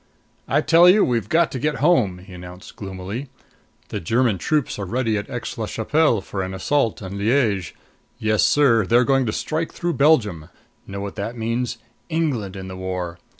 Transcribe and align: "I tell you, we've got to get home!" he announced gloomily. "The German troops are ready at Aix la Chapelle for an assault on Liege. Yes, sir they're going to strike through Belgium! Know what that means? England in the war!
"I 0.47 0.61
tell 0.61 0.89
you, 0.89 1.05
we've 1.05 1.29
got 1.29 1.51
to 1.51 1.59
get 1.59 1.75
home!" 1.75 2.17
he 2.17 2.33
announced 2.33 2.75
gloomily. 2.75 3.29
"The 3.89 3.99
German 3.99 4.39
troops 4.39 4.79
are 4.79 4.85
ready 4.85 5.15
at 5.15 5.29
Aix 5.29 5.59
la 5.59 5.67
Chapelle 5.67 6.21
for 6.21 6.41
an 6.41 6.55
assault 6.55 7.03
on 7.03 7.19
Liege. 7.19 7.75
Yes, 8.17 8.41
sir 8.41 8.87
they're 8.87 9.03
going 9.05 9.27
to 9.27 9.31
strike 9.31 9.71
through 9.71 9.93
Belgium! 9.93 10.49
Know 10.87 11.01
what 11.01 11.17
that 11.17 11.37
means? 11.37 11.77
England 12.09 12.55
in 12.55 12.67
the 12.67 12.75
war! 12.75 13.19